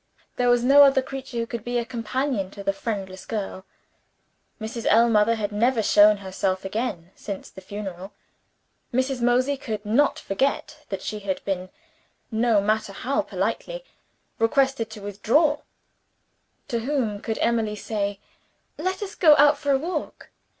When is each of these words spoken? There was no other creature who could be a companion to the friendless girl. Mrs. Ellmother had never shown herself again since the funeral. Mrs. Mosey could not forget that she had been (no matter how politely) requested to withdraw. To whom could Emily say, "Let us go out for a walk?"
There 0.37 0.49
was 0.49 0.63
no 0.63 0.81
other 0.81 1.03
creature 1.03 1.37
who 1.37 1.45
could 1.45 1.63
be 1.63 1.77
a 1.77 1.85
companion 1.85 2.49
to 2.53 2.63
the 2.63 2.73
friendless 2.73 3.23
girl. 3.23 3.67
Mrs. 4.59 4.87
Ellmother 4.89 5.35
had 5.35 5.51
never 5.51 5.83
shown 5.83 6.17
herself 6.17 6.65
again 6.65 7.11
since 7.13 7.51
the 7.51 7.61
funeral. 7.61 8.11
Mrs. 8.91 9.21
Mosey 9.21 9.57
could 9.57 9.85
not 9.85 10.17
forget 10.17 10.87
that 10.89 11.03
she 11.03 11.19
had 11.19 11.45
been 11.45 11.69
(no 12.31 12.59
matter 12.59 12.93
how 12.93 13.21
politely) 13.21 13.85
requested 14.39 14.89
to 14.89 15.01
withdraw. 15.03 15.59
To 16.69 16.79
whom 16.79 17.19
could 17.21 17.37
Emily 17.39 17.75
say, 17.75 18.19
"Let 18.79 19.03
us 19.03 19.13
go 19.13 19.35
out 19.37 19.59
for 19.59 19.69
a 19.71 19.77
walk?" 19.77 20.31